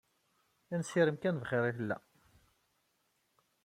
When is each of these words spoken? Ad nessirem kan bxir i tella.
Ad 0.73 0.77
nessirem 0.79 1.17
kan 1.19 1.41
bxir 1.43 1.63
i 1.69 1.71
tella. 1.77 1.97